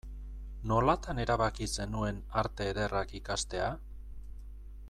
[0.71, 3.73] Nolatan erabaki zenuen Arte Ederrak ikastea?